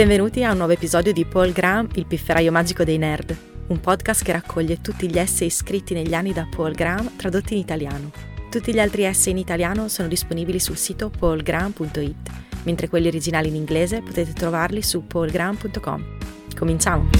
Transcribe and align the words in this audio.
Benvenuti 0.00 0.42
a 0.44 0.52
un 0.52 0.56
nuovo 0.56 0.72
episodio 0.72 1.12
di 1.12 1.26
Paul 1.26 1.52
Graham, 1.52 1.86
il 1.96 2.06
pifferaio 2.06 2.50
magico 2.50 2.84
dei 2.84 2.96
nerd, 2.96 3.36
un 3.66 3.80
podcast 3.80 4.24
che 4.24 4.32
raccoglie 4.32 4.80
tutti 4.80 5.06
gli 5.10 5.18
essay 5.18 5.50
scritti 5.50 5.92
negli 5.92 6.14
anni 6.14 6.32
da 6.32 6.48
Paul 6.50 6.72
Graham 6.72 7.16
tradotti 7.16 7.52
in 7.52 7.60
italiano. 7.60 8.10
Tutti 8.48 8.72
gli 8.72 8.80
altri 8.80 9.02
essay 9.02 9.32
in 9.32 9.36
italiano 9.36 9.88
sono 9.88 10.08
disponibili 10.08 10.58
sul 10.58 10.78
sito 10.78 11.10
paulgraham.it, 11.10 12.30
mentre 12.62 12.88
quelli 12.88 13.08
originali 13.08 13.48
in 13.48 13.56
inglese 13.56 14.00
potete 14.00 14.32
trovarli 14.32 14.80
su 14.80 15.06
paulgraham.com. 15.06 16.16
Cominciamo! 16.56 17.10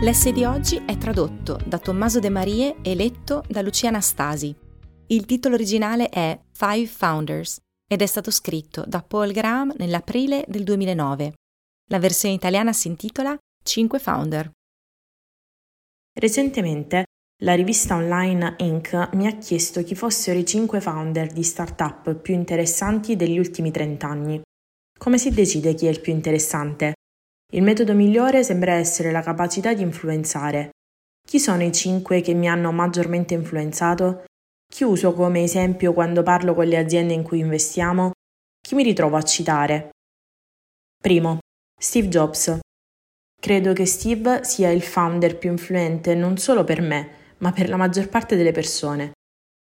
L'essay 0.00 0.32
di 0.32 0.44
oggi 0.44 0.82
è 0.84 0.98
tradotto 0.98 1.58
da 1.64 1.78
Tommaso 1.78 2.18
De 2.18 2.28
Marie 2.28 2.76
e 2.82 2.94
letto 2.94 3.42
da 3.48 3.62
Lucia 3.62 3.88
Anastasi. 3.88 4.54
Il 5.06 5.24
titolo 5.24 5.54
originale 5.54 6.10
è 6.10 6.38
Five 6.52 6.86
Founders 6.88 7.58
ed 7.92 8.00
è 8.00 8.06
stato 8.06 8.30
scritto 8.30 8.84
da 8.86 9.02
Paul 9.02 9.32
Graham 9.32 9.74
nell'aprile 9.76 10.46
del 10.48 10.64
2009. 10.64 11.34
La 11.90 11.98
versione 11.98 12.34
italiana 12.34 12.72
si 12.72 12.88
intitola 12.88 13.36
5 13.62 13.98
Founder. 13.98 14.50
Recentemente 16.18 17.04
la 17.42 17.54
rivista 17.54 17.94
online 17.96 18.54
Inc. 18.60 19.10
mi 19.12 19.26
ha 19.26 19.36
chiesto 19.36 19.82
chi 19.82 19.94
fossero 19.94 20.38
i 20.38 20.46
5 20.46 20.80
founder 20.80 21.30
di 21.30 21.42
startup 21.42 22.14
più 22.14 22.32
interessanti 22.32 23.14
degli 23.14 23.38
ultimi 23.38 23.70
30 23.70 24.06
anni. 24.06 24.40
Come 24.98 25.18
si 25.18 25.28
decide 25.28 25.74
chi 25.74 25.84
è 25.84 25.90
il 25.90 26.00
più 26.00 26.14
interessante? 26.14 26.94
Il 27.52 27.62
metodo 27.62 27.92
migliore 27.92 28.42
sembra 28.42 28.72
essere 28.72 29.10
la 29.10 29.20
capacità 29.20 29.74
di 29.74 29.82
influenzare. 29.82 30.70
Chi 31.28 31.38
sono 31.38 31.62
i 31.62 31.72
5 31.72 32.22
che 32.22 32.32
mi 32.32 32.48
hanno 32.48 32.72
maggiormente 32.72 33.34
influenzato? 33.34 34.24
Chi 34.72 34.84
uso 34.84 35.12
come 35.12 35.42
esempio 35.42 35.92
quando 35.92 36.22
parlo 36.22 36.54
con 36.54 36.66
le 36.66 36.78
aziende 36.78 37.12
in 37.12 37.22
cui 37.22 37.40
investiamo? 37.40 38.12
Chi 38.58 38.74
mi 38.74 38.82
ritrovo 38.82 39.16
a 39.16 39.22
citare? 39.22 39.90
Primo, 40.98 41.40
Steve 41.78 42.08
Jobs. 42.08 42.58
Credo 43.38 43.74
che 43.74 43.84
Steve 43.84 44.44
sia 44.44 44.70
il 44.70 44.80
founder 44.80 45.36
più 45.36 45.50
influente 45.50 46.14
non 46.14 46.38
solo 46.38 46.64
per 46.64 46.80
me, 46.80 47.10
ma 47.40 47.52
per 47.52 47.68
la 47.68 47.76
maggior 47.76 48.08
parte 48.08 48.34
delle 48.34 48.52
persone. 48.52 49.12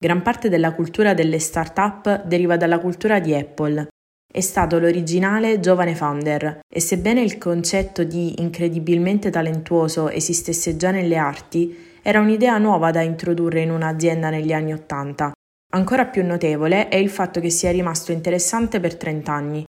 Gran 0.03 0.23
parte 0.23 0.49
della 0.49 0.73
cultura 0.73 1.13
delle 1.13 1.37
start-up 1.37 2.23
deriva 2.23 2.57
dalla 2.57 2.79
cultura 2.79 3.19
di 3.19 3.35
Apple. 3.35 3.87
È 4.27 4.41
stato 4.41 4.79
l'originale 4.79 5.59
giovane 5.59 5.93
founder 5.93 6.61
e 6.67 6.79
sebbene 6.79 7.21
il 7.21 7.37
concetto 7.37 8.03
di 8.03 8.41
incredibilmente 8.41 9.29
talentuoso 9.29 10.09
esistesse 10.09 10.75
già 10.75 10.89
nelle 10.89 11.17
arti, 11.17 11.85
era 12.07 12.21
un'idea 12.21 12.57
nuova 12.57 12.91
da 12.91 13.01
introdurre 13.01 13.63
in 13.63 13.69
un'azienda 13.69 14.29
negli 14.29 14.53
anni 14.53 14.71
Ottanta. 14.71 15.33
Ancora 15.73 16.05
più 16.05 16.25
notevole 16.25 16.87
è 16.87 16.95
il 16.95 17.09
fatto 17.09 17.41
che 17.41 17.49
sia 17.49 17.69
rimasto 17.69 18.13
interessante 18.13 18.79
per 18.79 18.95
30 18.95 19.31
anni. 19.33 19.65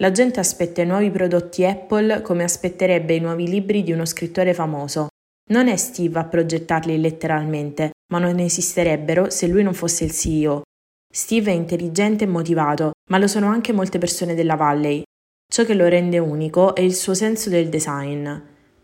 La 0.00 0.10
gente 0.10 0.40
aspetta 0.40 0.82
i 0.82 0.86
nuovi 0.86 1.08
prodotti 1.12 1.64
Apple 1.64 2.20
come 2.22 2.42
aspetterebbe 2.42 3.14
i 3.14 3.20
nuovi 3.20 3.46
libri 3.46 3.84
di 3.84 3.92
uno 3.92 4.06
scrittore 4.06 4.54
famoso. 4.54 5.06
Non 5.50 5.68
è 5.68 5.76
Steve 5.76 6.18
a 6.18 6.24
progettarli 6.24 7.00
letteralmente, 7.00 7.92
ma 8.12 8.18
non 8.18 8.40
esisterebbero 8.40 9.30
se 9.30 9.46
lui 9.46 9.62
non 9.62 9.72
fosse 9.72 10.02
il 10.02 10.10
CEO. 10.10 10.62
Steve 11.08 11.52
è 11.52 11.54
intelligente 11.54 12.24
e 12.24 12.26
motivato, 12.26 12.90
ma 13.10 13.18
lo 13.18 13.28
sono 13.28 13.46
anche 13.46 13.72
molte 13.72 13.98
persone 13.98 14.34
della 14.34 14.56
Valley. 14.56 15.04
Ciò 15.46 15.64
che 15.64 15.74
lo 15.74 15.86
rende 15.86 16.18
unico 16.18 16.74
è 16.74 16.80
il 16.80 16.96
suo 16.96 17.14
senso 17.14 17.48
del 17.50 17.68
design. 17.68 18.28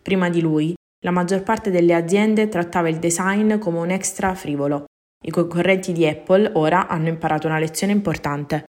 Prima 0.00 0.30
di 0.30 0.40
lui, 0.40 0.74
la 1.04 1.10
maggior 1.10 1.42
parte 1.42 1.70
delle 1.70 1.94
aziende 1.94 2.48
trattava 2.48 2.88
il 2.88 2.98
design 2.98 3.58
come 3.58 3.78
un 3.78 3.90
extra 3.90 4.34
frivolo. 4.34 4.86
I 5.24 5.30
concorrenti 5.30 5.92
di 5.92 6.06
Apple 6.06 6.50
ora 6.54 6.88
hanno 6.88 7.08
imparato 7.08 7.46
una 7.46 7.58
lezione 7.58 7.92
importante. 7.92 8.64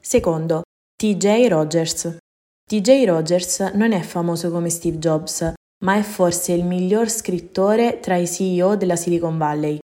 Secondo, 0.00 0.62
TJ 0.96 1.48
Rogers. 1.48 2.16
TJ 2.64 3.04
Rogers 3.04 3.60
non 3.74 3.92
è 3.92 4.00
famoso 4.00 4.50
come 4.50 4.70
Steve 4.70 4.98
Jobs, 4.98 5.52
ma 5.84 5.96
è 5.96 6.02
forse 6.02 6.52
il 6.52 6.64
miglior 6.64 7.08
scrittore 7.08 7.98
tra 7.98 8.16
i 8.16 8.26
CEO 8.26 8.76
della 8.76 8.96
Silicon 8.96 9.36
Valley. 9.38 9.78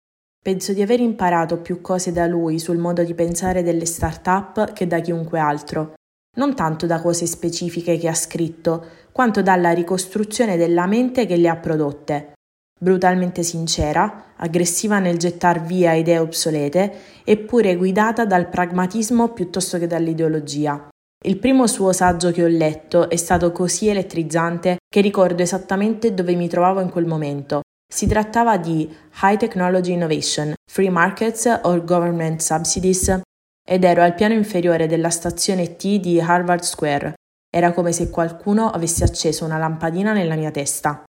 Penso 0.42 0.74
di 0.74 0.82
aver 0.82 1.00
imparato 1.00 1.60
più 1.60 1.80
cose 1.80 2.12
da 2.12 2.26
lui 2.26 2.58
sul 2.58 2.76
modo 2.76 3.02
di 3.02 3.14
pensare 3.14 3.62
delle 3.62 3.86
start-up 3.86 4.72
che 4.74 4.86
da 4.86 5.00
chiunque 5.00 5.38
altro 5.38 5.94
non 6.36 6.54
tanto 6.54 6.86
da 6.86 7.00
cose 7.00 7.26
specifiche 7.26 7.98
che 7.98 8.08
ha 8.08 8.14
scritto, 8.14 8.84
quanto 9.12 9.42
dalla 9.42 9.72
ricostruzione 9.72 10.56
della 10.56 10.86
mente 10.86 11.26
che 11.26 11.36
le 11.36 11.48
ha 11.48 11.56
prodotte. 11.56 12.32
Brutalmente 12.78 13.42
sincera, 13.42 14.34
aggressiva 14.36 14.98
nel 14.98 15.16
gettar 15.16 15.62
via 15.62 15.94
idee 15.94 16.18
obsolete, 16.18 16.92
eppure 17.24 17.74
guidata 17.76 18.26
dal 18.26 18.48
pragmatismo 18.48 19.32
piuttosto 19.32 19.78
che 19.78 19.86
dall'ideologia. 19.86 20.88
Il 21.24 21.38
primo 21.38 21.66
suo 21.66 21.92
saggio 21.92 22.30
che 22.30 22.44
ho 22.44 22.48
letto 22.48 23.08
è 23.08 23.16
stato 23.16 23.50
così 23.50 23.88
elettrizzante 23.88 24.76
che 24.86 25.00
ricordo 25.00 25.42
esattamente 25.42 26.12
dove 26.12 26.34
mi 26.34 26.48
trovavo 26.48 26.80
in 26.80 26.90
quel 26.90 27.06
momento. 27.06 27.62
Si 27.90 28.06
trattava 28.06 28.58
di 28.58 28.94
High 29.22 29.38
Technology 29.38 29.92
Innovation, 29.92 30.52
Free 30.70 30.90
Markets 30.90 31.60
or 31.62 31.82
Government 31.82 32.40
Subsidies 32.40 33.20
ed 33.68 33.82
ero 33.82 34.02
al 34.02 34.14
piano 34.14 34.34
inferiore 34.34 34.86
della 34.86 35.10
stazione 35.10 35.74
T 35.74 35.98
di 35.98 36.20
Harvard 36.20 36.62
Square. 36.62 37.14
Era 37.50 37.72
come 37.72 37.90
se 37.90 38.10
qualcuno 38.10 38.70
avesse 38.70 39.02
acceso 39.02 39.44
una 39.44 39.58
lampadina 39.58 40.12
nella 40.12 40.36
mia 40.36 40.52
testa. 40.52 41.02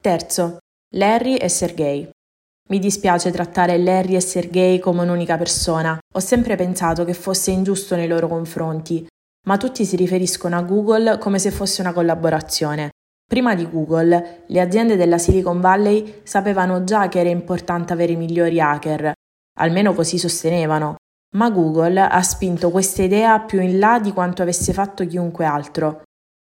Terzo, 0.00 0.58
Larry 0.96 1.36
e 1.36 1.48
Sergey. 1.50 2.08
Mi 2.70 2.78
dispiace 2.78 3.30
trattare 3.30 3.76
Larry 3.76 4.14
e 4.14 4.20
Sergey 4.20 4.78
come 4.78 5.02
un'unica 5.02 5.36
persona. 5.36 5.98
Ho 6.14 6.20
sempre 6.20 6.56
pensato 6.56 7.04
che 7.04 7.12
fosse 7.12 7.50
ingiusto 7.50 7.96
nei 7.96 8.08
loro 8.08 8.28
confronti, 8.28 9.06
ma 9.46 9.58
tutti 9.58 9.84
si 9.84 9.96
riferiscono 9.96 10.56
a 10.56 10.62
Google 10.62 11.18
come 11.18 11.38
se 11.38 11.50
fosse 11.50 11.82
una 11.82 11.92
collaborazione. 11.92 12.90
Prima 13.26 13.54
di 13.54 13.68
Google, 13.68 14.44
le 14.46 14.60
aziende 14.60 14.96
della 14.96 15.18
Silicon 15.18 15.60
Valley 15.60 16.20
sapevano 16.22 16.84
già 16.84 17.08
che 17.08 17.20
era 17.20 17.28
importante 17.28 17.92
avere 17.92 18.12
i 18.12 18.16
migliori 18.16 18.58
hacker, 18.58 19.12
almeno 19.58 19.92
così 19.92 20.16
sostenevano, 20.16 20.96
ma 21.36 21.50
Google 21.50 22.00
ha 22.00 22.22
spinto 22.22 22.70
questa 22.70 23.02
idea 23.02 23.40
più 23.40 23.60
in 23.60 23.78
là 23.78 23.98
di 23.98 24.12
quanto 24.12 24.42
avesse 24.42 24.72
fatto 24.72 25.06
chiunque 25.06 25.44
altro. 25.44 26.02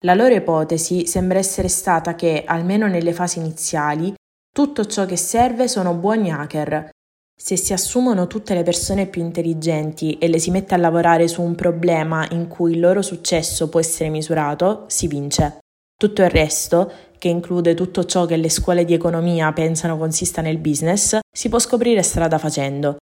La 0.05 0.13
loro 0.13 0.35
ipotesi 0.35 1.07
sembra 1.07 1.39
essere 1.39 1.67
stata 1.67 2.15
che, 2.15 2.43
almeno 2.45 2.87
nelle 2.87 3.13
fasi 3.13 3.39
iniziali, 3.39 4.13
tutto 4.53 4.85
ciò 4.85 5.05
che 5.05 5.17
serve 5.17 5.67
sono 5.67 5.93
buoni 5.93 6.31
hacker. 6.31 6.89
Se 7.37 7.57
si 7.57 7.73
assumono 7.73 8.27
tutte 8.27 8.53
le 8.53 8.63
persone 8.63 9.07
più 9.07 9.21
intelligenti 9.21 10.17
e 10.17 10.27
le 10.27 10.39
si 10.39 10.51
mette 10.51 10.73
a 10.73 10.77
lavorare 10.77 11.27
su 11.27 11.41
un 11.41 11.55
problema 11.55 12.25
in 12.31 12.47
cui 12.47 12.73
il 12.73 12.79
loro 12.79 13.01
successo 13.01 13.67
può 13.67 13.79
essere 13.79 14.09
misurato, 14.09 14.85
si 14.87 15.07
vince. 15.07 15.59
Tutto 15.97 16.21
il 16.21 16.29
resto, 16.29 16.91
che 17.17 17.27
include 17.27 17.73
tutto 17.73 18.05
ciò 18.05 18.25
che 18.25 18.37
le 18.37 18.49
scuole 18.49 18.85
di 18.85 18.93
economia 18.93 19.51
pensano 19.53 19.97
consista 19.97 20.41
nel 20.41 20.57
business, 20.57 21.19
si 21.29 21.49
può 21.49 21.59
scoprire 21.59 22.03
strada 22.03 22.37
facendo. 22.37 22.97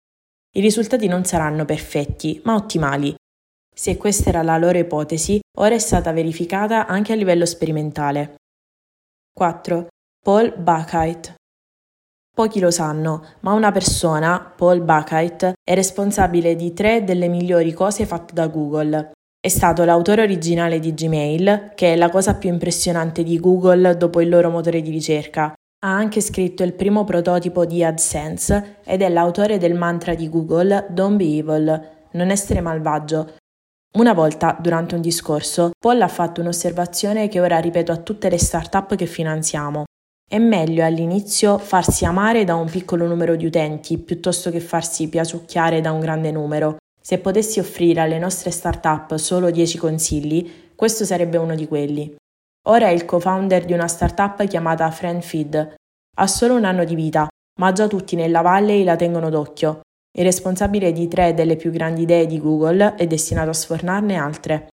I 0.54 0.60
risultati 0.60 1.06
non 1.06 1.24
saranno 1.24 1.64
perfetti, 1.64 2.38
ma 2.44 2.54
ottimali. 2.54 3.14
Se 3.74 3.96
questa 3.96 4.28
era 4.28 4.42
la 4.42 4.58
loro 4.58 4.76
ipotesi, 4.76 5.40
ora 5.56 5.74
è 5.74 5.78
stata 5.78 6.12
verificata 6.12 6.86
anche 6.86 7.14
a 7.14 7.16
livello 7.16 7.46
sperimentale. 7.46 8.34
4. 9.32 9.86
Paul 10.22 10.54
Buckheit 10.58 11.34
Pochi 12.34 12.60
lo 12.60 12.70
sanno, 12.70 13.24
ma 13.40 13.52
una 13.54 13.72
persona, 13.72 14.52
Paul 14.54 14.82
Buckheit, 14.82 15.52
è 15.62 15.74
responsabile 15.74 16.54
di 16.54 16.74
tre 16.74 17.02
delle 17.02 17.28
migliori 17.28 17.72
cose 17.72 18.04
fatte 18.04 18.34
da 18.34 18.46
Google. 18.48 19.12
È 19.40 19.48
stato 19.48 19.84
l'autore 19.84 20.20
originale 20.20 20.80
di 20.80 20.92
Gmail, 20.92 21.72
che 21.74 21.94
è 21.94 21.96
la 21.96 22.10
cosa 22.10 22.36
più 22.36 22.50
impressionante 22.50 23.22
di 23.22 23.40
Google 23.40 23.96
dopo 23.96 24.20
il 24.20 24.28
loro 24.28 24.50
motore 24.50 24.82
di 24.82 24.90
ricerca, 24.90 25.54
ha 25.84 25.96
anche 25.96 26.20
scritto 26.20 26.62
il 26.62 26.74
primo 26.74 27.02
prototipo 27.02 27.66
di 27.66 27.82
AdSense 27.82 28.76
ed 28.84 29.02
è 29.02 29.08
l'autore 29.08 29.58
del 29.58 29.74
mantra 29.74 30.14
di 30.14 30.28
Google 30.28 30.86
Don't 30.90 31.16
be 31.16 31.38
evil, 31.38 31.88
non 32.12 32.30
essere 32.30 32.60
malvagio. 32.60 33.34
Una 33.94 34.12
volta, 34.12 34.56
durante 34.60 34.94
un 34.94 35.00
discorso, 35.00 35.72
Paul 35.78 36.00
ha 36.00 36.08
fatto 36.08 36.40
un'osservazione 36.40 37.28
che 37.28 37.40
ora 37.40 37.58
ripeto 37.58 37.90
a 37.90 37.96
tutte 37.96 38.30
le 38.30 38.38
start-up 38.38 38.94
che 38.94 39.06
finanziamo. 39.06 39.84
È 40.30 40.38
meglio 40.38 40.84
all'inizio 40.84 41.58
farsi 41.58 42.04
amare 42.04 42.44
da 42.44 42.54
un 42.54 42.70
piccolo 42.70 43.06
numero 43.06 43.34
di 43.34 43.44
utenti 43.44 43.98
piuttosto 43.98 44.50
che 44.50 44.60
farsi 44.60 45.08
piasucchiare 45.08 45.80
da 45.80 45.90
un 45.90 46.00
grande 46.00 46.30
numero. 46.30 46.76
Se 47.00 47.18
potessi 47.18 47.58
offrire 47.58 48.00
alle 48.00 48.20
nostre 48.20 48.52
start-up 48.52 49.16
solo 49.16 49.50
10 49.50 49.78
consigli, 49.78 50.70
questo 50.76 51.04
sarebbe 51.04 51.38
uno 51.38 51.56
di 51.56 51.66
quelli. 51.66 52.16
Ora 52.66 52.86
è 52.86 52.90
il 52.90 53.04
co-founder 53.04 53.64
di 53.64 53.72
una 53.72 53.88
startup 53.88 54.46
chiamata 54.46 54.88
FriendFeed. 54.90 55.74
Ha 56.14 56.26
solo 56.26 56.54
un 56.54 56.64
anno 56.64 56.84
di 56.84 56.94
vita, 56.94 57.28
ma 57.58 57.72
già 57.72 57.88
tutti 57.88 58.16
nella 58.16 58.42
Valley 58.42 58.84
la 58.84 58.96
tengono 58.96 59.30
d'occhio. 59.30 59.80
Il 60.14 60.24
responsabile 60.24 60.92
di 60.92 61.08
tre 61.08 61.32
delle 61.32 61.56
più 61.56 61.70
grandi 61.70 62.02
idee 62.02 62.26
di 62.26 62.38
Google 62.38 62.96
è 62.96 63.06
destinato 63.06 63.50
a 63.50 63.54
sfornarne 63.54 64.16
altre. 64.16 64.68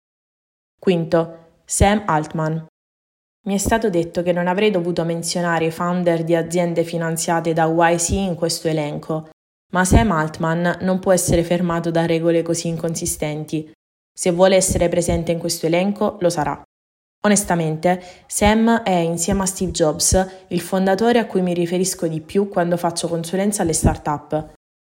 Quinto, 0.80 1.60
Sam 1.64 2.04
Altman. 2.06 2.66
Mi 3.46 3.54
è 3.54 3.58
stato 3.58 3.90
detto 3.90 4.22
che 4.22 4.32
non 4.32 4.46
avrei 4.46 4.70
dovuto 4.70 5.04
menzionare 5.04 5.66
i 5.66 5.70
founder 5.70 6.24
di 6.24 6.34
aziende 6.34 6.84
finanziate 6.84 7.52
da 7.52 7.66
YC 7.66 8.10
in 8.10 8.34
questo 8.34 8.68
elenco, 8.68 9.28
ma 9.72 9.84
Sam 9.84 10.12
Altman 10.12 10.78
non 10.80 11.00
può 11.00 11.12
essere 11.12 11.44
fermato 11.44 11.90
da 11.90 12.06
regole 12.06 12.42
così 12.42 12.68
inconsistenti. 12.68 13.70
Se 14.12 14.30
vuole 14.30 14.56
essere 14.56 14.88
presente 14.88 15.32
in 15.32 15.38
questo 15.38 15.66
elenco, 15.66 16.16
lo 16.20 16.30
sarà. 16.30 16.60
Onestamente, 17.26 18.00
Sam 18.28 18.84
è, 18.84 18.94
insieme 18.94 19.42
a 19.42 19.46
Steve 19.46 19.72
Jobs, 19.72 20.44
il 20.46 20.60
fondatore 20.60 21.18
a 21.18 21.26
cui 21.26 21.42
mi 21.42 21.54
riferisco 21.54 22.06
di 22.06 22.20
più 22.20 22.48
quando 22.48 22.76
faccio 22.76 23.08
consulenza 23.08 23.62
alle 23.62 23.72
start-up. 23.72 24.52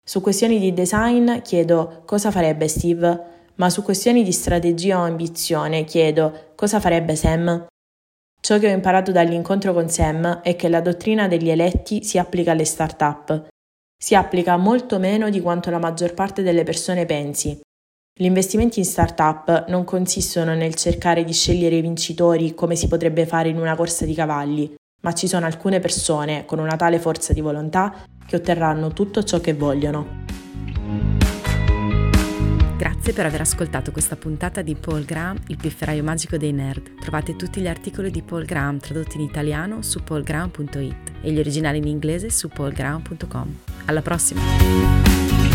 Su 0.05 0.21
questioni 0.21 0.59
di 0.59 0.71
design 0.71 1.39
chiedo 1.39 2.03
cosa 2.05 2.29
farebbe 2.29 2.67
Steve, 2.67 3.23
ma 3.55 3.71
su 3.71 3.81
questioni 3.81 4.23
di 4.23 4.31
strategia 4.31 4.99
o 4.99 5.05
ambizione 5.05 5.85
chiedo 5.85 6.51
cosa 6.53 6.79
farebbe 6.79 7.15
Sam. 7.15 7.65
Ciò 8.39 8.59
che 8.59 8.67
ho 8.67 8.75
imparato 8.75 9.11
dall'incontro 9.11 9.73
con 9.73 9.89
Sam 9.89 10.41
è 10.41 10.55
che 10.55 10.69
la 10.69 10.81
dottrina 10.81 11.27
degli 11.27 11.49
eletti 11.49 12.03
si 12.03 12.19
applica 12.19 12.51
alle 12.51 12.65
start-up. 12.65 13.47
Si 13.97 14.13
applica 14.13 14.55
molto 14.55 14.99
meno 14.99 15.31
di 15.31 15.41
quanto 15.41 15.71
la 15.71 15.79
maggior 15.79 16.13
parte 16.13 16.43
delle 16.43 16.63
persone 16.63 17.07
pensi. 17.07 17.59
Gli 18.21 18.25
investimenti 18.25 18.79
in 18.79 18.85
start-up 18.85 19.67
non 19.69 19.85
consistono 19.85 20.53
nel 20.53 20.75
cercare 20.75 21.23
di 21.23 21.31
scegliere 21.31 21.77
i 21.77 21.81
vincitori 21.81 22.53
come 22.53 22.75
si 22.75 22.89
potrebbe 22.89 23.25
fare 23.25 23.47
in 23.47 23.57
una 23.57 23.77
corsa 23.77 24.03
di 24.03 24.13
cavalli, 24.13 24.75
ma 25.03 25.13
ci 25.13 25.25
sono 25.25 25.45
alcune 25.45 25.79
persone 25.79 26.43
con 26.43 26.59
una 26.59 26.75
tale 26.75 26.99
forza 26.99 27.31
di 27.31 27.39
volontà 27.39 28.03
che 28.27 28.35
otterranno 28.35 28.91
tutto 28.91 29.23
ciò 29.23 29.39
che 29.39 29.53
vogliono. 29.53 30.25
Grazie 32.75 33.13
per 33.13 33.25
aver 33.25 33.39
ascoltato 33.39 33.93
questa 33.93 34.17
puntata 34.17 34.61
di 34.61 34.75
Paul 34.75 35.05
Graham, 35.05 35.37
il 35.47 35.55
pifferaio 35.55 36.03
magico 36.03 36.35
dei 36.35 36.51
nerd. 36.51 36.99
Trovate 36.99 37.37
tutti 37.37 37.61
gli 37.61 37.69
articoli 37.69 38.11
di 38.11 38.21
Paul 38.21 38.43
Graham 38.43 38.79
tradotti 38.79 39.15
in 39.15 39.23
italiano 39.23 39.81
su 39.81 40.03
paulgraham.it 40.03 41.11
e 41.21 41.31
gli 41.31 41.39
originali 41.39 41.77
in 41.77 41.87
inglese 41.87 42.29
su 42.29 42.49
paulgraham.com. 42.49 43.55
Alla 43.85 44.01
prossima! 44.01 45.48